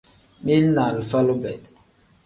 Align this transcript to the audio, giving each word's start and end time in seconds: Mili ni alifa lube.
Mili 0.43 0.69
ni 0.71 0.83
alifa 0.87 1.19
lube. 1.27 1.51